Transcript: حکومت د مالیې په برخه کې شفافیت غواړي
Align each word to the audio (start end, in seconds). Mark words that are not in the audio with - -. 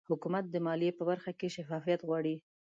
حکومت 0.09 0.45
د 0.49 0.55
مالیې 0.65 0.91
په 0.97 1.03
برخه 1.09 1.31
کې 1.39 1.53
شفافیت 1.55 2.01
غواړي 2.07 2.35